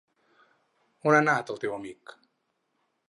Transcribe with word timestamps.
On 1.11 1.17
ha 1.17 1.19
anat, 1.25 1.53
el 1.55 1.61
teu 1.65 1.77
amic? 1.77 2.17